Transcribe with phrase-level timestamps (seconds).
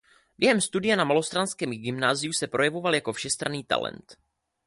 [0.37, 4.17] Během studia na malostranském gymnáziu se projevoval jako všestranný talent.